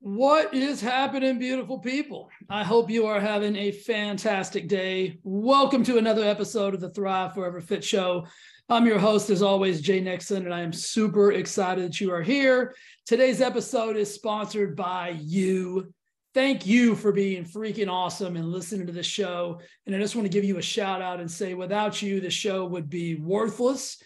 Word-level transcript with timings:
What 0.00 0.52
is 0.52 0.82
happening, 0.82 1.38
beautiful 1.38 1.78
people? 1.78 2.28
I 2.50 2.62
hope 2.62 2.90
you 2.90 3.06
are 3.06 3.18
having 3.18 3.56
a 3.56 3.72
fantastic 3.72 4.68
day. 4.68 5.18
Welcome 5.22 5.82
to 5.84 5.96
another 5.96 6.24
episode 6.24 6.74
of 6.74 6.82
the 6.82 6.90
Thrive 6.90 7.32
Forever 7.32 7.62
Fit 7.62 7.82
Show. 7.82 8.26
I'm 8.68 8.86
your 8.86 8.98
host, 8.98 9.30
as 9.30 9.40
always, 9.40 9.80
Jay 9.80 10.00
Nixon, 10.00 10.44
and 10.44 10.52
I 10.52 10.60
am 10.60 10.74
super 10.74 11.32
excited 11.32 11.84
that 11.84 12.00
you 12.02 12.12
are 12.12 12.22
here. 12.22 12.74
Today's 13.06 13.40
episode 13.40 13.96
is 13.96 14.12
sponsored 14.12 14.76
by 14.76 15.16
you. 15.18 15.94
Thank 16.34 16.66
you 16.66 16.96
for 16.96 17.12
being 17.12 17.44
freaking 17.44 17.88
awesome 17.88 18.36
and 18.36 18.50
listening 18.50 18.88
to 18.88 18.92
the 18.92 19.04
show. 19.04 19.60
And 19.86 19.94
I 19.94 20.00
just 20.00 20.16
want 20.16 20.26
to 20.26 20.32
give 20.32 20.44
you 20.44 20.58
a 20.58 20.62
shout 20.62 21.00
out 21.00 21.20
and 21.20 21.30
say, 21.30 21.54
without 21.54 22.02
you, 22.02 22.20
the 22.20 22.30
show 22.30 22.66
would 22.66 22.90
be 22.90 23.14
worthless 23.14 24.02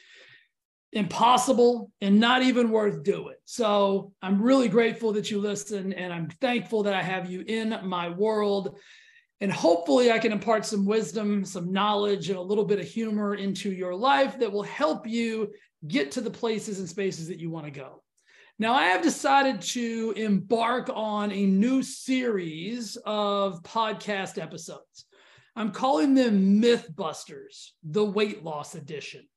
impossible 0.92 1.90
and 2.00 2.18
not 2.18 2.42
even 2.42 2.70
worth 2.70 3.02
doing. 3.02 3.34
So 3.44 4.12
I'm 4.22 4.40
really 4.40 4.68
grateful 4.68 5.12
that 5.12 5.30
you 5.30 5.40
listen 5.40 5.92
and 5.92 6.12
I'm 6.12 6.28
thankful 6.40 6.82
that 6.84 6.94
I 6.94 7.02
have 7.02 7.30
you 7.30 7.44
in 7.46 7.78
my 7.84 8.08
world. 8.08 8.78
And 9.40 9.52
hopefully, 9.52 10.10
I 10.10 10.18
can 10.18 10.32
impart 10.32 10.66
some 10.66 10.84
wisdom, 10.84 11.44
some 11.44 11.72
knowledge, 11.72 12.28
and 12.28 12.38
a 12.38 12.42
little 12.42 12.64
bit 12.64 12.80
of 12.80 12.86
humor 12.86 13.36
into 13.36 13.70
your 13.70 13.94
life 13.94 14.36
that 14.40 14.50
will 14.50 14.64
help 14.64 15.06
you 15.06 15.52
get 15.86 16.10
to 16.12 16.20
the 16.20 16.30
places 16.30 16.80
and 16.80 16.88
spaces 16.88 17.28
that 17.28 17.38
you 17.38 17.48
want 17.48 17.64
to 17.66 17.70
go. 17.70 18.02
Now, 18.60 18.74
I 18.74 18.86
have 18.86 19.02
decided 19.02 19.60
to 19.60 20.12
embark 20.16 20.90
on 20.92 21.30
a 21.30 21.46
new 21.46 21.80
series 21.80 22.98
of 23.06 23.62
podcast 23.62 24.42
episodes. 24.42 25.04
I'm 25.54 25.70
calling 25.70 26.14
them 26.14 26.60
Mythbusters, 26.60 27.68
the 27.84 28.04
weight 28.04 28.42
loss 28.42 28.74
edition. 28.74 29.28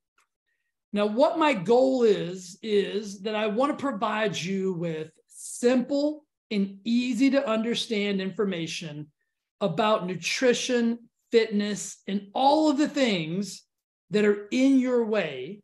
Now, 0.92 1.06
what 1.06 1.38
my 1.38 1.54
goal 1.54 2.02
is, 2.02 2.58
is 2.64 3.22
that 3.22 3.36
I 3.36 3.46
want 3.46 3.78
to 3.78 3.82
provide 3.82 4.36
you 4.36 4.74
with 4.74 5.12
simple 5.28 6.26
and 6.50 6.80
easy 6.84 7.30
to 7.30 7.48
understand 7.48 8.22
information 8.22 9.12
about 9.62 10.08
nutrition, 10.08 10.98
fitness, 11.32 12.02
and 12.08 12.28
all 12.34 12.72
of 12.72 12.80
the 12.80 12.90
things 12.90 13.64
that 14.10 14.26
are 14.26 14.48
in 14.52 14.80
your 14.80 15.06
way, 15.06 15.62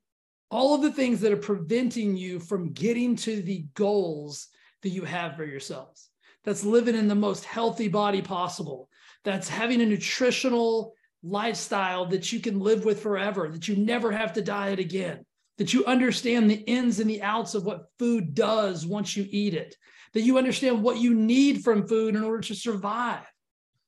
all 0.49 0.73
of 0.73 0.81
the 0.81 0.91
things 0.91 1.19
that 1.21 1.31
are 1.31 1.37
preventing 1.37 2.15
you 2.15 2.39
from 2.39 2.71
getting 2.71 3.15
to 3.17 3.41
the 3.41 3.65
goals 3.73 4.47
that 4.81 4.89
you 4.89 5.03
have 5.03 5.35
for 5.35 5.45
yourselves. 5.45 6.09
That's 6.43 6.63
living 6.63 6.95
in 6.95 7.07
the 7.07 7.15
most 7.15 7.43
healthy 7.43 7.87
body 7.87 8.21
possible. 8.21 8.89
That's 9.25 9.49
having 9.49 9.81
a 9.81 9.85
nutritional 9.85 10.93
lifestyle 11.23 12.05
that 12.05 12.31
you 12.31 12.39
can 12.39 12.59
live 12.59 12.85
with 12.85 13.01
forever, 13.01 13.49
that 13.49 13.67
you 13.67 13.75
never 13.75 14.11
have 14.11 14.33
to 14.33 14.41
diet 14.41 14.79
again, 14.79 15.25
that 15.57 15.73
you 15.73 15.85
understand 15.85 16.49
the 16.49 16.63
ins 16.65 16.99
and 16.99 17.09
the 17.09 17.21
outs 17.21 17.53
of 17.53 17.65
what 17.65 17.89
food 17.99 18.33
does 18.33 18.85
once 18.85 19.17
you 19.17 19.27
eat 19.29 19.53
it, 19.53 19.75
that 20.13 20.21
you 20.21 20.37
understand 20.37 20.81
what 20.81 20.97
you 20.97 21.13
need 21.13 21.63
from 21.63 21.87
food 21.87 22.15
in 22.15 22.23
order 22.23 22.41
to 22.41 22.55
survive. 22.55 23.25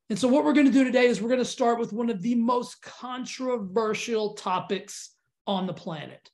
And 0.09 0.17
so, 0.17 0.27
what 0.27 0.44
we're 0.44 0.53
going 0.53 0.66
to 0.66 0.71
do 0.71 0.83
today 0.83 1.05
is 1.05 1.21
we're 1.21 1.29
going 1.29 1.39
to 1.39 1.45
start 1.45 1.79
with 1.79 1.94
one 1.94 2.09
of 2.09 2.21
the 2.21 2.35
most 2.35 2.81
controversial 2.81 4.33
topics 4.33 5.11
on 5.45 5.67
the 5.67 5.73
planet. 5.73 6.29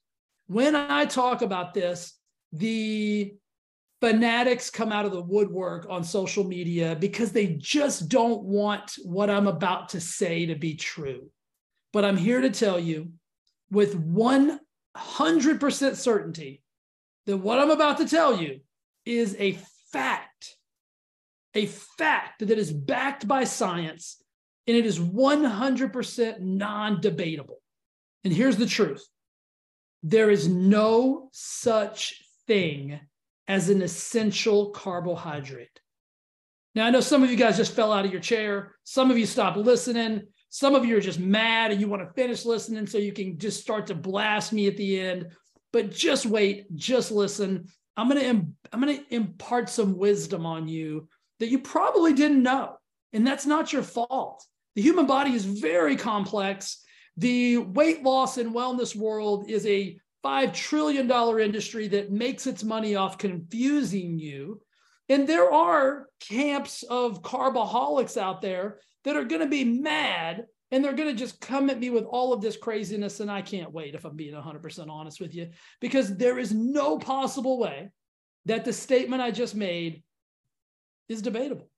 When 0.47 0.75
I 0.75 1.05
talk 1.05 1.41
about 1.41 1.73
this, 1.73 2.13
the 2.51 3.33
fanatics 4.01 4.69
come 4.69 4.91
out 4.91 5.05
of 5.05 5.11
the 5.11 5.21
woodwork 5.21 5.87
on 5.89 6.03
social 6.03 6.43
media 6.43 6.95
because 6.99 7.31
they 7.31 7.47
just 7.47 8.09
don't 8.09 8.43
want 8.43 8.93
what 9.03 9.29
I'm 9.29 9.47
about 9.47 9.89
to 9.89 9.99
say 9.99 10.45
to 10.45 10.55
be 10.55 10.75
true. 10.75 11.29
But 11.91 12.05
I'm 12.05 12.17
here 12.17 12.41
to 12.41 12.49
tell 12.51 12.79
you 12.79 13.13
with 13.71 13.99
100% 13.99 15.95
certainty 15.95 16.61
that 17.25 17.37
what 17.37 17.59
I'm 17.59 17.71
about 17.71 17.97
to 17.97 18.07
tell 18.07 18.39
you 18.39 18.59
is 19.05 19.35
a 19.39 19.57
fact, 19.91 20.55
a 21.53 21.65
fact 21.65 22.45
that 22.45 22.59
is 22.59 22.71
backed 22.71 23.27
by 23.27 23.43
science 23.45 24.21
and 24.67 24.75
it 24.77 24.85
is 24.85 24.99
100% 24.99 26.39
non 26.41 27.01
debatable. 27.01 27.61
And 28.23 28.33
here's 28.33 28.57
the 28.57 28.65
truth 28.65 29.07
there 30.07 30.29
is 30.29 30.47
no 30.47 31.29
such 31.31 32.21
thing 32.45 32.99
as 33.47 33.69
an 33.69 33.81
essential 33.81 34.69
carbohydrate. 34.69 35.79
Now, 36.75 36.85
I 36.85 36.91
know 36.91 36.99
some 36.99 37.23
of 37.23 37.31
you 37.31 37.35
guys 37.35 37.57
just 37.57 37.73
fell 37.73 37.91
out 37.91 38.05
of 38.05 38.11
your 38.11 38.21
chair. 38.21 38.75
Some 38.83 39.09
of 39.09 39.17
you 39.17 39.25
stopped 39.25 39.57
listening. 39.57 40.27
Some 40.49 40.75
of 40.75 40.85
you 40.85 40.95
are 40.95 41.01
just 41.01 41.19
mad 41.19 41.71
and 41.71 41.81
you 41.81 41.87
want 41.87 42.07
to 42.07 42.13
finish 42.13 42.45
listening 42.45 42.85
so 42.85 42.99
you 42.99 43.13
can 43.13 43.39
just 43.39 43.61
start 43.61 43.87
to 43.87 43.95
blast 43.95 44.53
me 44.53 44.67
at 44.67 44.77
the 44.77 44.99
end. 44.99 45.31
But 45.73 45.89
just 45.89 46.27
wait, 46.27 46.73
just 46.75 47.11
listen. 47.11 47.67
I'm 47.97 48.07
going 48.07 48.21
to 48.21 48.45
I'm 48.71 48.81
going 48.81 48.97
to 48.97 49.15
impart 49.15 49.69
some 49.69 49.97
wisdom 49.97 50.45
on 50.45 50.67
you 50.67 51.07
that 51.39 51.49
you 51.49 51.59
probably 51.59 52.13
didn't 52.13 52.43
know. 52.43 52.77
And 53.11 53.25
that's 53.25 53.47
not 53.47 53.73
your 53.73 53.83
fault. 53.83 54.45
The 54.75 54.83
human 54.83 55.07
body 55.07 55.33
is 55.33 55.45
very 55.45 55.95
complex. 55.95 56.84
The 57.17 57.57
weight 57.57 58.03
loss 58.03 58.37
and 58.37 58.53
wellness 58.53 58.95
world 58.95 59.49
is 59.49 59.65
a 59.65 59.97
$5 60.23 60.53
trillion 60.53 61.09
industry 61.39 61.87
that 61.89 62.11
makes 62.11 62.47
its 62.47 62.63
money 62.63 62.95
off 62.95 63.17
confusing 63.17 64.19
you. 64.19 64.61
And 65.07 65.27
there 65.27 65.53
are 65.53 66.07
camps 66.19 66.83
of 66.83 67.21
carboholics 67.21 68.17
out 68.17 68.41
there 68.41 68.79
that 69.03 69.15
are 69.15 69.23
going 69.23 69.41
to 69.41 69.47
be 69.47 69.63
mad 69.63 70.45
and 70.71 70.83
they're 70.83 70.93
going 70.93 71.09
to 71.09 71.15
just 71.15 71.39
come 71.39 71.69
at 71.69 71.79
me 71.79 71.91
with 71.91 72.05
all 72.05 72.33
of 72.33 72.41
this 72.41 72.57
craziness. 72.57 73.19
And 73.19 73.29
I 73.29 73.43
can't 73.43 73.71
wait 73.71 73.93
if 73.93 74.03
I'm 74.03 74.15
being 74.15 74.33
100% 74.33 74.89
honest 74.89 75.21
with 75.21 75.35
you, 75.35 75.51
because 75.79 76.17
there 76.17 76.39
is 76.39 76.53
no 76.53 76.97
possible 76.97 77.59
way 77.59 77.91
that 78.45 78.65
the 78.65 78.73
statement 78.73 79.21
I 79.21 79.31
just 79.31 79.55
made 79.55 80.03
is 81.07 81.21
debatable. 81.21 81.69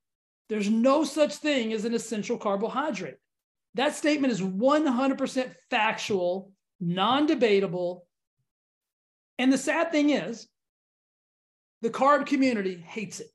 There's 0.48 0.70
no 0.70 1.04
such 1.04 1.34
thing 1.36 1.74
as 1.74 1.84
an 1.84 1.92
essential 1.92 2.38
carbohydrate. 2.38 3.18
That 3.78 3.94
statement 3.94 4.32
is 4.32 4.40
100% 4.40 5.54
factual, 5.70 6.50
non 6.80 7.26
debatable, 7.26 8.08
and 9.38 9.52
the 9.52 9.56
sad 9.56 9.92
thing 9.92 10.10
is, 10.10 10.48
the 11.80 11.90
carb 11.90 12.26
community 12.26 12.74
hates 12.74 13.20
it. 13.20 13.30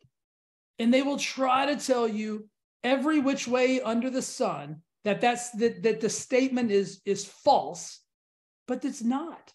And 0.80 0.94
they 0.94 1.02
will 1.02 1.18
try 1.18 1.68
to 1.68 1.78
tell 1.78 2.10
you 2.10 2.50
every 2.84 3.20
which 3.20 3.48
way 3.48 3.80
under 3.80 4.10
the 4.10 4.22
sun 4.22 4.82
that 5.06 5.22
that's 5.22 5.52
that, 5.52 5.82
that 5.84 6.02
the 6.02 6.10
statement 6.10 6.72
is 6.72 7.00
is 7.06 7.24
false, 7.24 8.02
but 8.68 8.84
it's 8.84 9.02
not. 9.02 9.54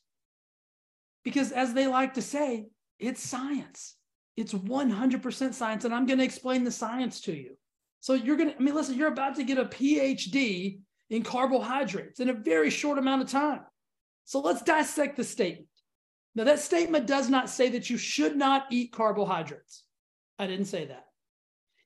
Because 1.22 1.53
as 1.53 1.75
they 1.75 1.87
like 1.87 2.15
to 2.15 2.22
say, 2.22 2.69
it's 2.98 3.22
science. 3.22 3.94
It's 4.38 4.54
100% 4.54 5.53
science. 5.53 5.84
And 5.84 5.94
I'm 5.94 6.06
going 6.06 6.21
to 6.21 6.25
explain 6.25 6.65
the 6.65 6.71
science 6.71 7.21
to 7.22 7.37
you. 7.37 7.58
So 8.00 8.14
you're 8.14 8.36
going 8.36 8.50
to, 8.50 8.56
I 8.56 8.60
mean, 8.60 8.75
listen, 8.75 8.97
you're 8.97 9.09
about 9.09 9.36
to 9.36 9.44
get 9.44 9.59
a 9.59 9.64
PhD 9.64 10.81
in 11.10 11.22
carbohydrates 11.22 12.20
in 12.20 12.28
a 12.28 12.34
very 12.34 12.70
short 12.70 12.98
amount 12.98 13.22
of 13.22 13.28
time. 13.28 13.60
So 14.25 14.41
let's 14.41 14.62
dissect 14.62 15.16
the 15.16 15.25
statement. 15.25 15.69
Now, 16.34 16.44
that 16.44 16.60
statement 16.60 17.06
does 17.06 17.28
not 17.28 17.50
say 17.50 17.70
that 17.70 17.91
you 17.91 17.97
should 17.97 18.36
not 18.36 18.66
eat 18.70 18.92
carbohydrates. 18.92 19.84
I 20.38 20.47
didn't 20.47 20.66
say 20.66 20.84
that. 20.86 21.06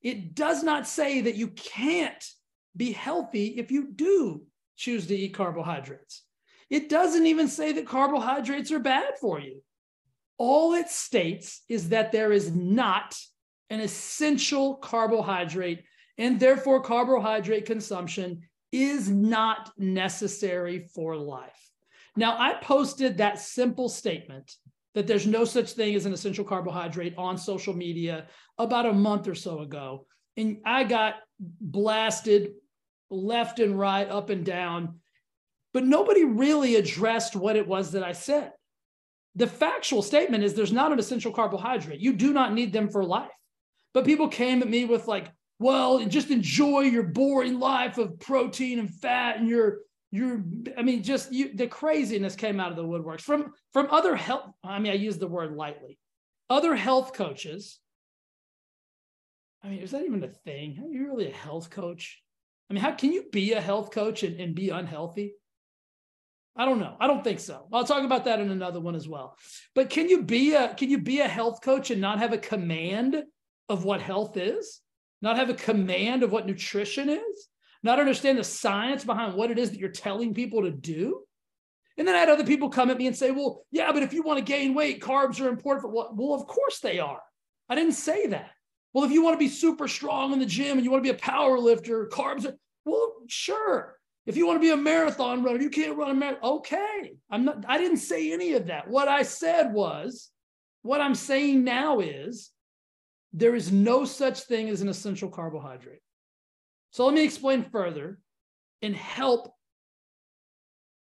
It 0.03 0.35
does 0.35 0.63
not 0.63 0.87
say 0.87 1.23
that 1.23 1.37
you 1.37 1.49
can't 1.49 2.25
be 2.77 2.93
healthy 2.93 3.59
if 3.59 3.71
you 3.71 3.93
do 3.93 4.43
choose 4.77 5.07
to 5.07 5.17
eat 5.17 5.35
carbohydrates. 5.35 6.25
It 6.69 6.89
doesn't 6.89 7.27
even 7.27 7.49
say 7.49 7.73
that 7.73 7.87
carbohydrates 7.87 8.73
are 8.73 8.79
bad 8.79 9.19
for 9.21 9.39
you. 9.39 9.63
All 10.39 10.75
it 10.75 10.89
states 10.89 11.63
is 11.69 11.91
that 11.91 12.13
there 12.13 12.33
is 12.33 12.51
not 12.53 13.17
an 13.71 13.81
essential 13.81 14.77
carbohydrate, 14.77 15.85
and 16.19 16.39
therefore 16.39 16.83
carbohydrate 16.83 17.67
consumption 17.67 18.43
is 18.71 19.11
not 19.11 19.71
necessary 19.79 20.89
for 20.95 21.17
life. 21.17 21.71
Now, 22.17 22.37
I 22.39 22.55
posted 22.55 23.19
that 23.19 23.39
simple 23.39 23.89
statement 23.89 24.57
that 24.95 25.07
there's 25.07 25.27
no 25.27 25.45
such 25.45 25.73
thing 25.73 25.95
as 25.95 26.05
an 26.05 26.13
essential 26.13 26.45
carbohydrate 26.45 27.15
on 27.17 27.39
social 27.39 27.75
media 27.75 28.27
about 28.59 28.87
a 28.87 28.93
month 28.93 29.27
or 29.27 29.35
so 29.35 29.61
ago. 29.61 30.07
And 30.37 30.59
I 30.67 30.85
got 30.85 31.15
blasted 31.41 32.53
left 33.11 33.59
and 33.59 33.79
right, 33.79 34.09
up 34.09 34.31
and 34.31 34.45
down, 34.45 35.01
but 35.73 35.85
nobody 35.85 36.25
really 36.25 36.77
addressed 36.77 37.37
what 37.37 37.57
it 37.57 37.67
was 37.67 37.93
that 37.93 38.03
I 38.03 38.13
said. 38.13 38.53
The 39.35 39.47
factual 39.47 40.03
statement 40.03 40.45
is 40.45 40.53
there's 40.53 40.73
not 40.73 40.93
an 40.93 40.99
essential 40.99 41.33
carbohydrate. 41.33 42.01
You 42.01 42.13
do 42.13 42.33
not 42.35 42.53
need 42.53 42.73
them 42.73 42.91
for 42.91 43.03
life. 43.03 43.31
But 43.95 44.05
people 44.05 44.29
came 44.29 44.63
at 44.63 44.69
me 44.69 44.85
with, 44.85 45.07
like, 45.07 45.31
well, 45.63 46.05
just 46.07 46.31
enjoy 46.31 46.81
your 46.81 47.05
boring 47.05 47.59
life 47.59 47.99
of 47.99 48.19
protein 48.19 48.79
and 48.79 48.91
fat 48.91 49.39
and 49.39 49.49
your 49.49 49.79
you're 50.15 50.45
i 50.77 50.83
mean 50.83 51.03
just 51.03 51.33
you 51.33 51.55
the 51.55 51.67
craziness 51.67 52.37
came 52.37 52.61
out 52.61 52.71
of 52.71 52.77
the 52.77 52.85
woodworks 52.85 53.23
from 53.23 53.51
from 53.73 53.89
other 53.91 54.15
health 54.15 54.45
i 54.63 54.79
mean 54.79 54.93
i 54.93 54.95
use 54.95 55.17
the 55.17 55.27
word 55.27 55.57
lightly 55.57 55.99
other 56.51 56.77
health 56.77 57.15
coaches 57.15 57.81
i 59.65 59.71
mean 59.71 59.79
is 59.79 59.93
that 59.93 60.05
even 60.05 60.23
a 60.23 60.29
thing 60.29 60.79
are 60.85 60.87
you 60.87 61.07
really 61.07 61.31
a 61.31 61.35
health 61.35 61.71
coach 61.71 62.23
I 62.73 62.75
mean, 62.75 62.83
how 62.83 62.93
can 62.93 63.13
you 63.13 63.25
be 63.31 63.53
a 63.53 63.61
health 63.61 63.91
coach 63.91 64.23
and, 64.23 64.41
and 64.41 64.55
be 64.55 64.71
unhealthy? 64.71 65.35
I 66.57 66.65
don't 66.65 66.81
know. 66.81 66.97
I 67.01 67.07
don't 67.07 67.23
think 67.23 67.39
so. 67.39 67.67
I'll 67.71 67.85
talk 67.85 68.03
about 68.03 68.25
that 68.25 68.41
in 68.41 68.51
another 68.51 68.81
one 68.81 68.95
as 68.95 69.07
well. 69.07 69.37
But 69.75 69.91
can 69.91 70.09
you 70.09 70.23
be 70.23 70.55
a 70.55 70.73
can 70.73 70.89
you 70.89 70.99
be 70.99 71.21
a 71.21 71.29
health 71.29 71.61
coach 71.63 71.91
and 71.91 72.01
not 72.01 72.19
have 72.19 72.33
a 72.33 72.39
command 72.39 73.25
of 73.69 73.85
what 73.85 74.01
health 74.01 74.39
is? 74.39 74.81
Not 75.23 75.37
have 75.37 75.49
a 75.49 75.55
command 75.55 76.23
of 76.23 76.33
what 76.33 76.47
nutrition 76.47 77.09
is? 77.09 77.49
Not 77.83 77.99
understand 77.99 78.39
the 78.39 78.45
science 78.45 79.05
behind 79.05 79.35
what 79.35 79.51
it 79.51 79.59
is 79.59 79.71
that 79.71 79.79
you're 79.79 79.89
telling 79.89 80.35
people 80.35 80.63
to 80.63 80.71
do? 80.71 81.23
And 81.97 82.07
then 82.07 82.15
I 82.15 82.19
had 82.19 82.29
other 82.29 82.45
people 82.45 82.69
come 82.69 82.91
at 82.91 82.99
me 82.99 83.07
and 83.07 83.17
say, 83.17 83.31
well, 83.31 83.65
yeah, 83.71 83.93
but 83.93 84.03
if 84.03 84.13
you 84.13 84.23
want 84.23 84.39
to 84.39 84.45
gain 84.45 84.75
weight, 84.75 85.01
carbs 85.01 85.41
are 85.41 85.49
important 85.49 85.83
for 85.83 85.91
what? 85.91 86.17
Well, 86.17 86.35
of 86.35 86.47
course 86.47 86.81
they 86.81 86.99
are. 86.99 87.21
I 87.69 87.75
didn't 87.75 87.93
say 87.93 88.27
that. 88.29 88.51
Well, 88.93 89.05
if 89.05 89.11
you 89.11 89.23
want 89.23 89.35
to 89.35 89.39
be 89.39 89.49
super 89.49 89.89
strong 89.89 90.33
in 90.33 90.39
the 90.39 90.47
gym 90.47 90.77
and 90.77 90.85
you 90.85 90.91
want 90.91 91.05
to 91.05 91.13
be 91.13 91.17
a 91.17 91.21
power 91.21 91.59
lifter, 91.59 92.09
carbs 92.13 92.47
are, 92.47 92.55
well, 92.85 93.15
sure. 93.27 93.97
If 94.25 94.37
you 94.37 94.47
want 94.47 94.57
to 94.57 94.67
be 94.67 94.71
a 94.71 94.77
marathon 94.77 95.43
runner, 95.43 95.61
you 95.61 95.71
can't 95.71 95.97
run 95.97 96.11
a 96.11 96.15
marathon. 96.15 96.59
Okay. 96.59 97.15
I'm 97.31 97.45
not, 97.45 97.65
I 97.67 97.79
didn't 97.79 97.97
say 97.97 98.33
any 98.33 98.53
of 98.53 98.67
that. 98.67 98.89
What 98.89 99.09
I 99.09 99.23
said 99.23 99.73
was, 99.73 100.31
what 100.83 101.01
I'm 101.01 101.15
saying 101.15 101.65
now 101.65 102.01
is 102.01 102.52
there 103.33 103.55
is 103.55 103.73
no 103.73 104.05
such 104.05 104.41
thing 104.41 104.69
as 104.69 104.83
an 104.83 104.89
essential 104.89 105.29
carbohydrate. 105.29 106.03
So 106.91 107.07
let 107.07 107.15
me 107.15 107.25
explain 107.25 107.65
further 107.65 108.19
and 108.83 108.95
help 108.95 109.55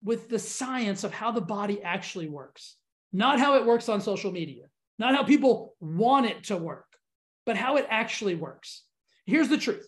with 0.03 0.29
the 0.29 0.39
science 0.39 1.03
of 1.03 1.13
how 1.13 1.31
the 1.31 1.41
body 1.41 1.81
actually 1.83 2.27
works, 2.27 2.77
not 3.11 3.39
how 3.39 3.55
it 3.55 3.65
works 3.65 3.89
on 3.89 4.01
social 4.01 4.31
media, 4.31 4.65
not 4.97 5.15
how 5.15 5.23
people 5.23 5.75
want 5.79 6.25
it 6.25 6.45
to 6.45 6.57
work, 6.57 6.87
but 7.45 7.57
how 7.57 7.77
it 7.77 7.85
actually 7.89 8.35
works. 8.35 8.83
Here's 9.25 9.49
the 9.49 9.57
truth 9.57 9.87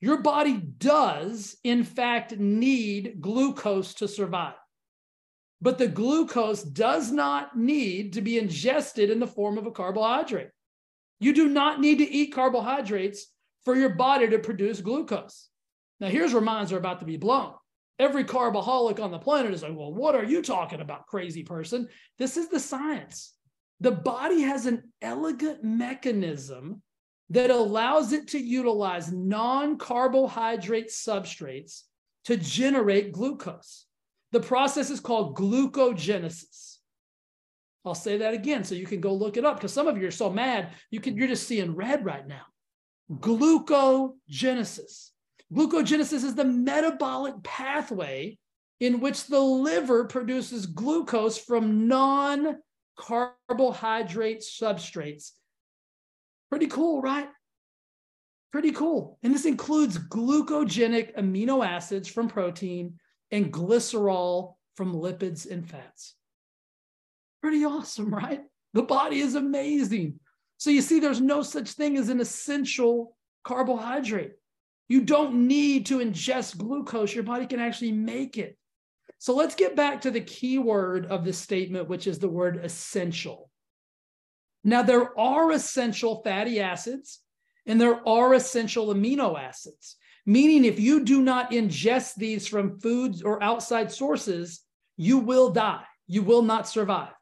your 0.00 0.22
body 0.22 0.56
does, 0.56 1.56
in 1.62 1.84
fact, 1.84 2.38
need 2.38 3.20
glucose 3.20 3.94
to 3.94 4.08
survive. 4.08 4.54
But 5.60 5.76
the 5.76 5.88
glucose 5.88 6.62
does 6.62 7.12
not 7.12 7.56
need 7.56 8.14
to 8.14 8.22
be 8.22 8.38
ingested 8.38 9.10
in 9.10 9.20
the 9.20 9.26
form 9.26 9.58
of 9.58 9.66
a 9.66 9.70
carbohydrate. 9.70 10.50
You 11.20 11.32
do 11.34 11.48
not 11.48 11.80
need 11.80 11.98
to 11.98 12.10
eat 12.10 12.34
carbohydrates 12.34 13.26
for 13.64 13.76
your 13.76 13.90
body 13.90 14.28
to 14.28 14.38
produce 14.38 14.80
glucose. 14.80 15.48
Now, 16.00 16.08
here's 16.08 16.32
where 16.32 16.42
minds 16.42 16.72
are 16.72 16.78
about 16.78 17.00
to 17.00 17.06
be 17.06 17.18
blown. 17.18 17.52
Every 17.98 18.24
carboholic 18.24 18.98
on 18.98 19.10
the 19.10 19.18
planet 19.18 19.52
is 19.52 19.62
like, 19.62 19.76
well, 19.76 19.92
what 19.92 20.14
are 20.14 20.24
you 20.24 20.40
talking 20.40 20.80
about, 20.80 21.06
crazy 21.06 21.42
person? 21.42 21.88
This 22.18 22.38
is 22.38 22.48
the 22.48 22.58
science. 22.58 23.34
The 23.80 23.90
body 23.90 24.40
has 24.40 24.64
an 24.64 24.90
elegant 25.02 25.62
mechanism 25.62 26.82
that 27.28 27.50
allows 27.50 28.12
it 28.12 28.28
to 28.28 28.38
utilize 28.38 29.12
non 29.12 29.76
carbohydrate 29.76 30.88
substrates 30.88 31.82
to 32.24 32.36
generate 32.36 33.12
glucose. 33.12 33.84
The 34.32 34.40
process 34.40 34.90
is 34.90 35.00
called 35.00 35.36
glucogenesis. 35.36 36.76
I'll 37.84 37.94
say 37.94 38.18
that 38.18 38.34
again 38.34 38.64
so 38.64 38.74
you 38.74 38.86
can 38.86 39.00
go 39.00 39.14
look 39.14 39.36
it 39.36 39.44
up 39.44 39.56
because 39.56 39.72
some 39.72 39.86
of 39.88 39.96
you 39.96 40.06
are 40.06 40.12
so 40.12 40.30
mad 40.30 40.72
you 40.90 41.00
can 41.00 41.16
you're 41.16 41.28
just 41.28 41.48
seeing 41.48 41.74
red 41.74 42.04
right 42.04 42.26
now. 42.26 42.42
Glucogenesis. 43.12 45.10
Glucogenesis 45.52 46.24
is 46.24 46.34
the 46.34 46.44
metabolic 46.44 47.42
pathway 47.42 48.38
in 48.78 49.00
which 49.00 49.26
the 49.26 49.40
liver 49.40 50.04
produces 50.04 50.66
glucose 50.66 51.38
from 51.38 51.88
non 51.88 52.58
carbohydrate 52.96 54.40
substrates 54.40 55.32
Pretty 56.50 56.66
cool, 56.66 57.00
right? 57.00 57.28
Pretty 58.50 58.72
cool. 58.72 59.18
And 59.22 59.32
this 59.32 59.46
includes 59.46 59.96
glucogenic 59.96 61.16
amino 61.16 61.64
acids 61.64 62.08
from 62.08 62.28
protein 62.28 62.98
and 63.30 63.52
glycerol 63.52 64.54
from 64.74 64.92
lipids 64.92 65.48
and 65.48 65.68
fats. 65.68 66.16
Pretty 67.40 67.64
awesome, 67.64 68.12
right? 68.14 68.42
The 68.74 68.82
body 68.82 69.20
is 69.20 69.34
amazing. 69.34 70.20
So 70.58 70.70
you 70.70 70.82
see, 70.82 71.00
there's 71.00 71.20
no 71.20 71.42
such 71.42 71.70
thing 71.70 71.96
as 71.96 72.08
an 72.08 72.20
essential 72.20 73.16
carbohydrate. 73.44 74.32
You 74.88 75.02
don't 75.02 75.46
need 75.46 75.86
to 75.86 75.98
ingest 75.98 76.58
glucose, 76.58 77.14
your 77.14 77.24
body 77.24 77.46
can 77.46 77.60
actually 77.60 77.92
make 77.92 78.36
it. 78.36 78.56
So 79.18 79.34
let's 79.34 79.54
get 79.54 79.76
back 79.76 80.00
to 80.02 80.10
the 80.10 80.20
key 80.20 80.58
word 80.58 81.06
of 81.06 81.24
this 81.24 81.38
statement, 81.38 81.88
which 81.88 82.06
is 82.06 82.18
the 82.18 82.28
word 82.28 82.60
essential. 82.64 83.50
Now, 84.64 84.82
there 84.82 85.18
are 85.18 85.52
essential 85.52 86.22
fatty 86.22 86.60
acids 86.60 87.20
and 87.66 87.80
there 87.80 88.06
are 88.08 88.34
essential 88.34 88.92
amino 88.92 89.38
acids, 89.38 89.96
meaning 90.26 90.64
if 90.64 90.80
you 90.80 91.04
do 91.04 91.22
not 91.22 91.52
ingest 91.52 92.16
these 92.16 92.46
from 92.46 92.80
foods 92.80 93.22
or 93.22 93.42
outside 93.42 93.92
sources, 93.92 94.62
you 94.96 95.18
will 95.18 95.50
die. 95.50 95.84
You 96.06 96.22
will 96.22 96.42
not 96.42 96.66
survive. 96.66 97.12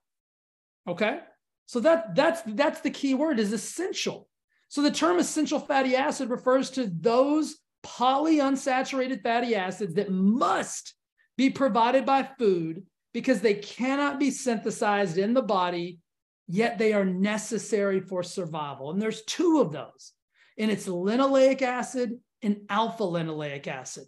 Okay? 0.88 1.20
So 1.66 1.80
that 1.80 2.14
that's 2.14 2.40
that's 2.46 2.80
the 2.80 2.90
key 2.90 3.14
word 3.14 3.38
is 3.38 3.52
essential. 3.52 4.28
So 4.68 4.82
the 4.82 4.90
term 4.90 5.18
essential 5.18 5.60
fatty 5.60 5.94
acid 5.94 6.30
refers 6.30 6.70
to 6.70 6.86
those 6.86 7.56
polyunsaturated 7.84 9.22
fatty 9.22 9.54
acids 9.54 9.94
that 9.94 10.10
must 10.10 10.94
be 11.36 11.50
provided 11.50 12.04
by 12.04 12.28
food 12.38 12.84
because 13.14 13.40
they 13.40 13.54
cannot 13.54 14.18
be 14.18 14.30
synthesized 14.30 15.18
in 15.18 15.34
the 15.34 15.42
body 15.42 16.00
yet 16.48 16.78
they 16.78 16.94
are 16.94 17.04
necessary 17.04 18.00
for 18.00 18.22
survival. 18.22 18.90
And 18.90 19.00
there's 19.00 19.22
two 19.22 19.60
of 19.60 19.70
those, 19.70 20.14
and 20.56 20.70
it's 20.70 20.88
linoleic 20.88 21.62
acid 21.62 22.18
and 22.42 22.62
alpha 22.68 23.04
linoleic 23.04 23.66
acid. 23.66 24.04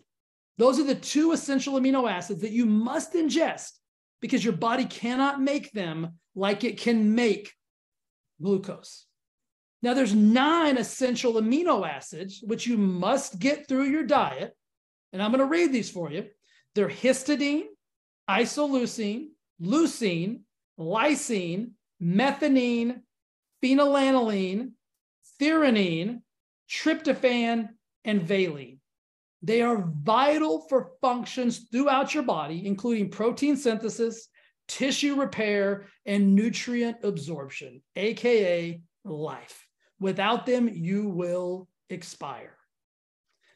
Those 0.59 0.79
are 0.79 0.85
the 0.85 0.94
two 0.94 1.33
essential 1.33 1.79
amino 1.79 2.11
acids 2.11 2.41
that 2.41 2.50
you 2.50 2.67
must 2.67 3.12
ingest 3.12 3.73
because 4.21 4.45
your 4.45 4.55
body 4.55 4.85
cannot 4.85 5.41
make 5.41 5.73
them 5.73 6.15
like 6.35 6.65
it 6.65 6.79
can 6.79 7.15
make 7.15 7.53
glucose. 8.41 9.07
Now, 9.83 9.95
there's 9.95 10.15
nine 10.15 10.77
essential 10.77 11.35
amino 11.35 11.89
acids 11.89 12.41
which 12.43 12.67
you 12.67 12.77
must 12.77 13.39
get 13.39 13.67
through 13.67 13.87
your 13.87 14.05
diet. 14.05 14.55
And 15.13 15.23
I'm 15.23 15.31
going 15.33 15.41
to 15.41 15.47
read 15.47 15.73
these 15.73 15.91
for 15.91 16.11
you. 16.11 16.27
They're 16.75 16.89
histidine, 16.89 17.65
isoleucine, 18.29 19.29
leucine, 19.61 20.41
lysine, 20.79 21.71
methionine, 22.03 23.01
phenylalanine, 23.63 24.73
threonine, 25.41 26.21
tryptophan, 26.69 27.71
and 28.05 28.23
valine. 28.23 28.80
They 29.43 29.63
are 29.63 29.91
vital 30.03 30.67
for 30.69 30.93
functions 31.01 31.67
throughout 31.71 32.14
your 32.14 32.23
body, 32.23 32.67
including 32.67 33.11
protein 33.11 33.57
synthesis, 33.57 34.29
tissue 34.69 35.19
repair, 35.19 35.87
and 36.05 36.35
nutrient 36.35 36.99
absorption, 37.03 37.83
AKA 37.97 38.83
life. 39.05 39.67
Without 39.99 40.47
them, 40.47 40.69
you 40.69 41.09
will 41.09 41.69
expire. 41.88 42.57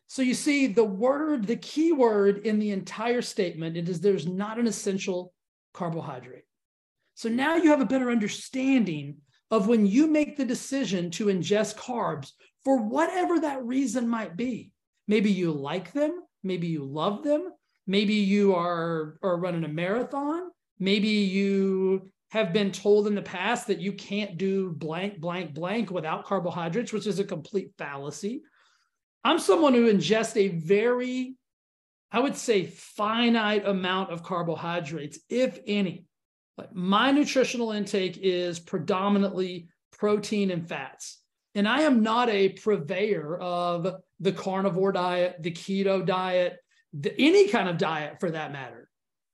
So 0.07 0.23
you 0.23 0.35
see, 0.35 0.67
the 0.67 0.85
word, 0.85 1.47
the 1.47 1.57
key 1.57 1.93
word 1.93 2.47
in 2.47 2.59
the 2.59 2.71
entire 2.71 3.23
statement 3.23 3.77
it 3.77 3.89
is 3.89 4.01
there's 4.01 4.27
not 4.27 4.59
an 4.59 4.67
essential 4.67 5.33
carbohydrate. 5.73 6.45
So 7.15 7.29
now 7.29 7.57
you 7.57 7.71
have 7.71 7.81
a 7.81 7.87
better 7.87 8.11
understanding 8.11 9.17
of 9.51 9.69
when 9.69 9.87
you 9.87 10.07
make 10.07 10.37
the 10.37 10.45
decision 10.45 11.11
to 11.13 11.27
ingest 11.27 11.77
carbs 11.77 12.33
for 12.65 12.79
whatever 12.79 13.41
that 13.41 13.65
reason 13.65 14.09
might 14.09 14.37
be. 14.37 14.73
Maybe 15.07 15.31
you 15.31 15.53
like 15.53 15.93
them, 15.93 16.23
maybe 16.43 16.67
you 16.67 16.85
love 16.85 17.23
them, 17.23 17.51
maybe 17.87 18.15
you 18.15 18.55
are, 18.55 19.19
are 19.23 19.37
running 19.37 19.65
a 19.65 19.69
marathon, 19.69 20.51
maybe 20.79 21.09
you 21.09 22.11
have 22.31 22.53
been 22.53 22.73
told 22.73 23.07
in 23.07 23.15
the 23.15 23.23
past 23.23 23.69
that 23.69 23.81
you 23.81 23.93
can't 23.93 24.37
do 24.37 24.73
blank, 24.73 25.21
blank, 25.21 25.55
blank 25.55 25.91
without 25.91 26.25
carbohydrates, 26.25 26.93
which 26.93 27.07
is 27.07 27.19
a 27.19 27.25
complete 27.25 27.71
fallacy. 27.79 28.43
I'm 29.23 29.39
someone 29.39 29.73
who 29.73 29.93
ingests 29.93 30.37
a 30.37 30.49
very, 30.49 31.37
I 32.11 32.19
would 32.21 32.37
say, 32.37 32.67
finite 32.67 33.67
amount 33.67 34.11
of 34.11 34.23
carbohydrates, 34.23 35.21
if 35.29 35.61
any. 35.67 36.07
Like 36.59 36.75
my 36.75 37.11
nutritional 37.11 37.73
intake 37.73 38.19
is 38.21 38.59
predominantly 38.59 39.69
protein 39.93 40.51
and 40.51 40.69
fats. 40.69 41.21
And 41.55 41.69
I 41.69 41.83
am 41.83 42.03
not 42.03 42.29
a 42.29 42.51
purveyor 42.51 43.39
of 43.39 43.95
the 44.21 44.33
carnivore 44.33 44.93
diet, 44.93 45.37
the 45.41 45.51
keto 45.51 46.05
diet, 46.05 46.59
the, 46.93 47.15
any 47.19 47.49
kind 47.49 47.69
of 47.69 47.79
diet 47.79 48.21
for 48.21 48.31
that 48.31 48.53
matter. 48.53 48.89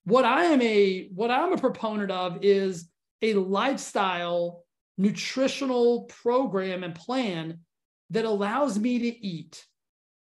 What 0.05 0.25
I 0.25 0.45
am 0.45 0.63
a 0.63 1.09
what 1.15 1.31
I'm 1.31 1.53
a 1.53 1.59
proponent 1.59 2.11
of 2.11 2.39
is 2.43 2.89
a 3.23 3.35
lifestyle 3.35 4.65
nutritional 4.97 6.05
program 6.05 6.85
and 6.85 6.95
plan 6.95 7.61
that 8.11 8.25
allows 8.25 8.79
me 8.79 8.99
to 8.99 9.27
eat, 9.27 9.65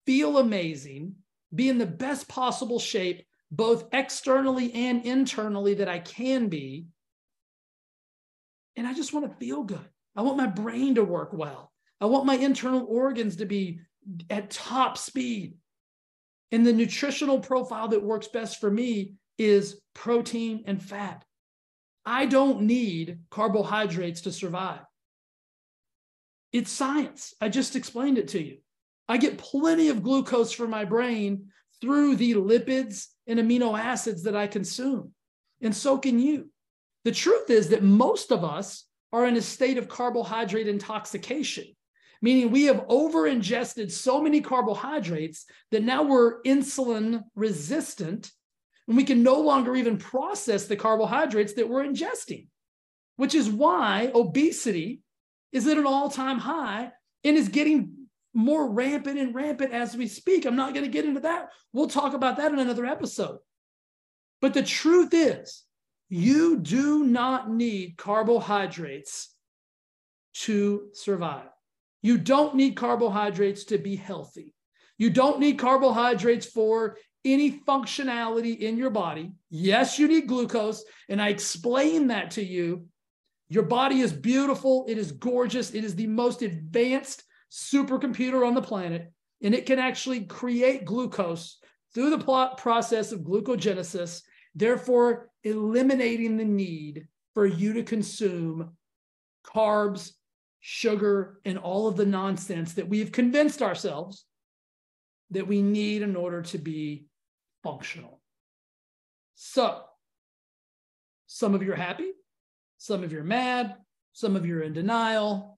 feel 0.05 0.37
amazing, 0.37 1.15
be 1.53 1.69
in 1.69 1.77
the 1.77 1.85
best 1.85 2.27
possible 2.27 2.79
shape 2.79 3.25
both 3.51 3.87
externally 3.91 4.73
and 4.73 5.05
internally 5.05 5.75
that 5.75 5.89
I 5.89 5.99
can 5.99 6.47
be. 6.47 6.85
And 8.75 8.87
I 8.87 8.93
just 8.93 9.13
want 9.13 9.29
to 9.29 9.45
feel 9.45 9.63
good. 9.63 9.89
I 10.15 10.21
want 10.21 10.37
my 10.37 10.47
brain 10.47 10.95
to 10.95 11.03
work 11.03 11.33
well. 11.33 11.71
I 11.99 12.05
want 12.05 12.25
my 12.25 12.35
internal 12.35 12.85
organs 12.87 13.37
to 13.37 13.45
be 13.45 13.81
at 14.29 14.49
top 14.49 14.97
speed. 14.97 15.55
And 16.51 16.65
the 16.65 16.73
nutritional 16.73 17.39
profile 17.39 17.87
that 17.89 18.03
works 18.03 18.27
best 18.27 18.59
for 18.59 18.69
me 18.69 19.13
is 19.37 19.81
protein 19.93 20.63
and 20.67 20.81
fat. 20.81 21.23
I 22.05 22.25
don't 22.25 22.63
need 22.63 23.19
carbohydrates 23.29 24.21
to 24.21 24.31
survive. 24.31 24.81
It's 26.51 26.71
science. 26.71 27.33
I 27.39 27.49
just 27.49 27.75
explained 27.75 28.17
it 28.17 28.29
to 28.29 28.43
you. 28.43 28.57
I 29.07 29.17
get 29.17 29.37
plenty 29.37 29.89
of 29.89 30.03
glucose 30.03 30.51
for 30.51 30.67
my 30.67 30.85
brain 30.85 31.47
through 31.79 32.15
the 32.15 32.33
lipids 32.33 33.07
and 33.27 33.39
amino 33.39 33.77
acids 33.77 34.23
that 34.23 34.35
I 34.35 34.47
consume. 34.47 35.13
And 35.61 35.75
so 35.75 35.97
can 35.97 36.19
you. 36.19 36.49
The 37.05 37.11
truth 37.11 37.49
is 37.49 37.69
that 37.69 37.83
most 37.83 38.31
of 38.31 38.43
us 38.43 38.85
are 39.13 39.25
in 39.25 39.35
a 39.35 39.41
state 39.41 39.77
of 39.77 39.89
carbohydrate 39.89 40.67
intoxication, 40.67 41.65
meaning 42.21 42.51
we 42.51 42.63
have 42.65 42.85
over 42.87 43.27
ingested 43.27 43.91
so 43.91 44.21
many 44.21 44.41
carbohydrates 44.41 45.45
that 45.71 45.83
now 45.83 46.03
we're 46.03 46.41
insulin 46.43 47.23
resistant 47.35 48.31
and 48.87 48.97
we 48.97 49.03
can 49.03 49.23
no 49.23 49.39
longer 49.39 49.75
even 49.75 49.97
process 49.97 50.65
the 50.65 50.75
carbohydrates 50.75 51.53
that 51.53 51.69
we're 51.69 51.83
ingesting, 51.83 52.47
which 53.15 53.35
is 53.35 53.49
why 53.49 54.11
obesity 54.13 55.01
is 55.51 55.67
at 55.67 55.77
an 55.77 55.85
all 55.85 56.09
time 56.09 56.39
high 56.39 56.91
and 57.23 57.37
is 57.37 57.49
getting 57.49 57.93
more 58.33 58.71
rampant 58.71 59.19
and 59.19 59.35
rampant 59.35 59.73
as 59.73 59.95
we 59.95 60.07
speak. 60.07 60.45
I'm 60.45 60.55
not 60.55 60.73
going 60.73 60.85
to 60.85 60.91
get 60.91 61.05
into 61.05 61.21
that. 61.21 61.49
We'll 61.73 61.87
talk 61.87 62.13
about 62.13 62.37
that 62.37 62.51
in 62.51 62.59
another 62.59 62.85
episode. 62.85 63.39
But 64.41 64.53
the 64.53 64.63
truth 64.63 65.13
is, 65.13 65.63
you 66.09 66.57
do 66.59 67.05
not 67.05 67.49
need 67.49 67.97
carbohydrates 67.97 69.33
to 70.33 70.89
survive. 70.93 71.47
You 72.01 72.17
don't 72.17 72.55
need 72.55 72.75
carbohydrates 72.75 73.65
to 73.65 73.77
be 73.77 73.95
healthy. 73.95 74.53
You 74.97 75.09
don't 75.09 75.39
need 75.39 75.59
carbohydrates 75.59 76.45
for 76.45 76.97
any 77.23 77.59
functionality 77.59 78.59
in 78.59 78.77
your 78.77 78.89
body. 78.89 79.31
Yes, 79.49 79.99
you 79.99 80.07
need 80.07 80.27
glucose. 80.27 80.83
And 81.09 81.21
I 81.21 81.29
explain 81.29 82.07
that 82.07 82.31
to 82.31 82.43
you. 82.43 82.87
Your 83.49 83.63
body 83.63 83.99
is 84.01 84.13
beautiful. 84.13 84.85
It 84.87 84.97
is 84.97 85.11
gorgeous. 85.11 85.73
It 85.73 85.83
is 85.83 85.95
the 85.95 86.07
most 86.07 86.41
advanced 86.41 87.23
supercomputer 87.51 88.47
on 88.47 88.53
the 88.53 88.61
planet. 88.61 89.11
And 89.43 89.53
it 89.53 89.65
can 89.65 89.77
actually 89.77 90.25
create 90.25 90.85
glucose 90.85 91.57
through 91.93 92.11
the 92.11 92.53
process 92.57 93.11
of 93.11 93.21
glucogenesis, 93.21 94.21
therefore 94.55 95.29
eliminating 95.43 96.37
the 96.37 96.45
need 96.45 97.07
for 97.33 97.45
you 97.45 97.73
to 97.73 97.83
consume 97.83 98.71
carbs, 99.45 100.13
sugar, 100.61 101.39
and 101.43 101.57
all 101.57 101.87
of 101.87 101.97
the 101.97 102.05
nonsense 102.05 102.73
that 102.73 102.87
we've 102.87 103.11
convinced 103.11 103.61
ourselves 103.61 104.25
that 105.31 105.47
we 105.47 105.61
need 105.61 106.03
in 106.03 106.15
order 106.15 106.41
to 106.43 106.57
be 106.57 107.05
functional. 107.63 108.21
So, 109.35 109.81
some 111.25 111.55
of 111.55 111.63
you 111.63 111.73
are 111.73 111.77
happy, 111.77 112.11
some 112.77 113.03
of 113.03 113.11
you 113.11 113.19
are 113.19 113.23
mad, 113.23 113.75
some 114.13 114.35
of 114.35 114.45
you 114.45 114.57
are 114.57 114.63
in 114.63 114.73
denial, 114.73 115.57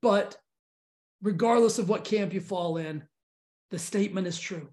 but 0.00 0.36
regardless 1.20 1.78
of 1.78 1.88
what 1.88 2.04
camp 2.04 2.32
you 2.32 2.40
fall 2.40 2.76
in, 2.76 3.02
the 3.70 3.78
statement 3.78 4.26
is 4.26 4.38
true. 4.38 4.68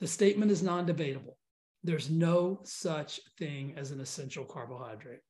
The 0.00 0.08
statement 0.08 0.50
is 0.50 0.62
non 0.62 0.86
debatable. 0.86 1.36
There's 1.84 2.10
no 2.10 2.60
such 2.64 3.20
thing 3.38 3.74
as 3.76 3.90
an 3.90 4.00
essential 4.00 4.44
carbohydrate. 4.44 5.20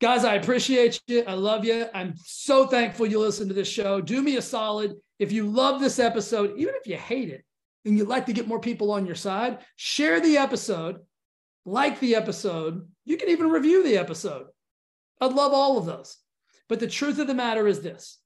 Guys, 0.00 0.24
I 0.24 0.34
appreciate 0.34 1.00
you. 1.08 1.24
I 1.26 1.34
love 1.34 1.64
you. 1.64 1.86
I'm 1.92 2.14
so 2.24 2.66
thankful 2.66 3.06
you 3.06 3.18
listen 3.18 3.48
to 3.48 3.54
this 3.54 3.68
show. 3.68 4.00
Do 4.00 4.22
me 4.22 4.36
a 4.36 4.42
solid. 4.42 4.94
If 5.18 5.32
you 5.32 5.44
love 5.44 5.80
this 5.80 5.98
episode, 5.98 6.56
even 6.56 6.74
if 6.76 6.86
you 6.86 6.96
hate 6.96 7.30
it, 7.30 7.44
and 7.84 7.98
you'd 7.98 8.08
like 8.08 8.26
to 8.26 8.32
get 8.32 8.46
more 8.46 8.60
people 8.60 8.92
on 8.92 9.06
your 9.06 9.14
side, 9.16 9.58
share 9.76 10.20
the 10.20 10.36
episode, 10.36 10.98
like 11.64 11.98
the 11.98 12.14
episode. 12.14 12.86
You 13.04 13.16
can 13.16 13.30
even 13.30 13.48
review 13.48 13.82
the 13.82 13.96
episode. 13.96 14.46
I'd 15.20 15.32
love 15.32 15.52
all 15.52 15.78
of 15.78 15.86
those. 15.86 16.16
But 16.68 16.80
the 16.80 16.86
truth 16.86 17.18
of 17.18 17.26
the 17.26 17.34
matter 17.34 17.66
is 17.66 17.80
this 17.80 18.18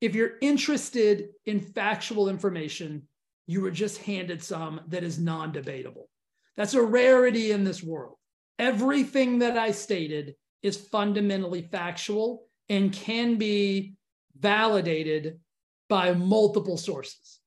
if 0.00 0.14
you're 0.14 0.32
interested 0.42 1.28
in 1.46 1.60
factual 1.60 2.28
information, 2.28 3.02
you 3.46 3.62
were 3.62 3.70
just 3.70 3.98
handed 3.98 4.42
some 4.42 4.80
that 4.88 5.04
is 5.04 5.18
non 5.18 5.52
debatable. 5.52 6.08
That's 6.56 6.74
a 6.74 6.82
rarity 6.82 7.52
in 7.52 7.64
this 7.64 7.82
world. 7.82 8.16
Everything 8.58 9.38
that 9.38 9.56
I 9.56 9.70
stated 9.70 10.34
is 10.62 10.76
fundamentally 10.76 11.62
factual 11.62 12.46
and 12.68 12.92
can 12.92 13.36
be 13.36 13.94
validated 14.38 15.40
by 15.88 16.12
multiple 16.12 16.76
sources. 16.76 17.40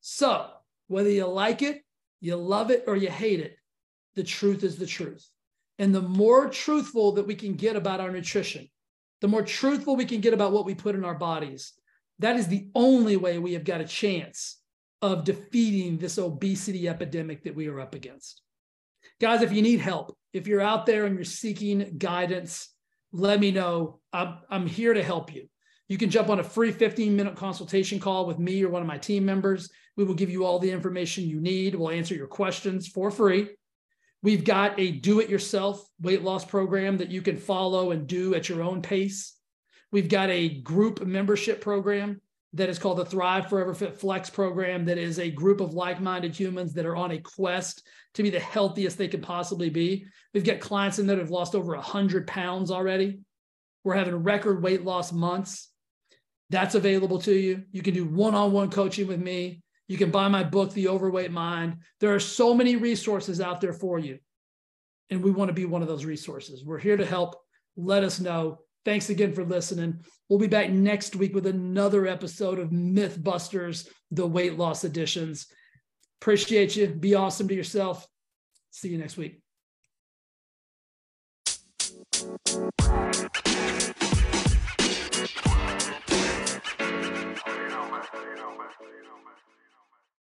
So, 0.00 0.48
whether 0.88 1.10
you 1.10 1.26
like 1.26 1.62
it, 1.62 1.82
you 2.20 2.36
love 2.36 2.70
it, 2.70 2.84
or 2.86 2.96
you 2.96 3.10
hate 3.10 3.40
it, 3.40 3.56
the 4.14 4.24
truth 4.24 4.64
is 4.64 4.76
the 4.76 4.86
truth. 4.86 5.26
And 5.78 5.94
the 5.94 6.02
more 6.02 6.48
truthful 6.48 7.12
that 7.12 7.26
we 7.26 7.34
can 7.34 7.54
get 7.54 7.76
about 7.76 8.00
our 8.00 8.10
nutrition, 8.10 8.68
the 9.20 9.28
more 9.28 9.42
truthful 9.42 9.96
we 9.96 10.04
can 10.04 10.20
get 10.20 10.34
about 10.34 10.52
what 10.52 10.64
we 10.64 10.74
put 10.74 10.94
in 10.94 11.04
our 11.04 11.14
bodies, 11.14 11.72
that 12.18 12.36
is 12.36 12.48
the 12.48 12.68
only 12.74 13.16
way 13.16 13.38
we 13.38 13.54
have 13.54 13.64
got 13.64 13.80
a 13.80 13.86
chance 13.86 14.58
of 15.00 15.24
defeating 15.24 15.98
this 15.98 16.18
obesity 16.18 16.88
epidemic 16.88 17.42
that 17.44 17.54
we 17.54 17.68
are 17.68 17.80
up 17.80 17.94
against. 17.94 18.42
Guys, 19.20 19.42
if 19.42 19.52
you 19.52 19.62
need 19.62 19.80
help, 19.80 20.16
if 20.32 20.46
you're 20.46 20.60
out 20.60 20.86
there 20.86 21.04
and 21.04 21.14
you're 21.14 21.24
seeking 21.24 21.96
guidance, 21.98 22.68
let 23.12 23.40
me 23.40 23.50
know. 23.50 24.00
I'm, 24.12 24.38
I'm 24.50 24.66
here 24.66 24.94
to 24.94 25.02
help 25.02 25.34
you. 25.34 25.48
You 25.88 25.98
can 25.98 26.10
jump 26.10 26.30
on 26.30 26.40
a 26.40 26.44
free 26.44 26.72
15 26.72 27.14
minute 27.14 27.36
consultation 27.36 28.00
call 28.00 28.26
with 28.26 28.38
me 28.38 28.64
or 28.64 28.70
one 28.70 28.82
of 28.82 28.88
my 28.88 28.98
team 28.98 29.24
members. 29.24 29.70
We 29.96 30.04
will 30.04 30.14
give 30.14 30.30
you 30.30 30.44
all 30.44 30.58
the 30.58 30.70
information 30.70 31.24
you 31.24 31.40
need. 31.40 31.74
We'll 31.74 31.90
answer 31.90 32.14
your 32.14 32.28
questions 32.28 32.88
for 32.88 33.10
free. 33.10 33.50
We've 34.22 34.44
got 34.44 34.78
a 34.78 34.92
do 34.92 35.20
it 35.20 35.28
yourself 35.28 35.84
weight 36.00 36.22
loss 36.22 36.44
program 36.44 36.96
that 36.98 37.10
you 37.10 37.22
can 37.22 37.36
follow 37.36 37.90
and 37.90 38.06
do 38.06 38.34
at 38.34 38.48
your 38.48 38.62
own 38.62 38.80
pace. 38.80 39.36
We've 39.90 40.08
got 40.08 40.30
a 40.30 40.60
group 40.60 41.04
membership 41.04 41.60
program 41.60 42.20
that 42.54 42.68
is 42.68 42.78
called 42.78 42.98
the 42.98 43.04
Thrive 43.04 43.48
Forever 43.48 43.74
Fit 43.74 43.98
Flex 43.98 44.28
program, 44.28 44.84
that 44.84 44.98
is 44.98 45.18
a 45.18 45.30
group 45.30 45.60
of 45.60 45.72
like 45.72 46.00
minded 46.00 46.36
humans 46.36 46.74
that 46.74 46.86
are 46.86 46.96
on 46.96 47.12
a 47.12 47.18
quest 47.18 47.86
to 48.14 48.22
be 48.22 48.30
the 48.30 48.40
healthiest 48.40 48.98
they 48.98 49.08
can 49.08 49.22
possibly 49.22 49.70
be. 49.70 50.04
We've 50.34 50.44
got 50.44 50.60
clients 50.60 50.98
in 50.98 51.06
there 51.06 51.16
that 51.16 51.22
have 51.22 51.30
lost 51.30 51.54
over 51.54 51.74
100 51.74 52.26
pounds 52.26 52.70
already. 52.70 53.20
We're 53.84 53.94
having 53.94 54.16
record 54.16 54.62
weight 54.62 54.84
loss 54.84 55.12
months. 55.12 55.70
That's 56.50 56.74
available 56.74 57.18
to 57.20 57.32
you. 57.32 57.62
You 57.72 57.82
can 57.82 57.94
do 57.94 58.04
one 58.04 58.34
on 58.34 58.52
one 58.52 58.70
coaching 58.70 59.06
with 59.06 59.20
me. 59.20 59.62
You 59.88 59.96
can 59.96 60.10
buy 60.10 60.28
my 60.28 60.44
book, 60.44 60.72
The 60.72 60.88
Overweight 60.88 61.32
Mind. 61.32 61.78
There 62.00 62.14
are 62.14 62.20
so 62.20 62.54
many 62.54 62.76
resources 62.76 63.40
out 63.40 63.60
there 63.60 63.72
for 63.72 63.98
you. 63.98 64.18
And 65.10 65.22
we 65.22 65.30
want 65.30 65.48
to 65.48 65.54
be 65.54 65.64
one 65.64 65.82
of 65.82 65.88
those 65.88 66.04
resources. 66.04 66.64
We're 66.64 66.78
here 66.78 66.96
to 66.96 67.06
help. 67.06 67.36
Let 67.76 68.04
us 68.04 68.20
know. 68.20 68.60
Thanks 68.84 69.10
again 69.10 69.32
for 69.32 69.44
listening. 69.44 70.00
We'll 70.28 70.38
be 70.38 70.48
back 70.48 70.70
next 70.70 71.14
week 71.14 71.34
with 71.34 71.46
another 71.46 72.06
episode 72.06 72.58
of 72.58 72.70
Mythbusters, 72.70 73.88
the 74.10 74.26
weight 74.26 74.58
loss 74.58 74.84
editions. 74.84 75.46
Appreciate 76.20 76.74
you. 76.76 76.88
Be 76.88 77.14
awesome 77.14 77.48
to 77.48 77.54
yourself. 77.54 78.06
See 78.70 78.88
you 78.88 78.98
next 78.98 79.16
week. 79.16 79.42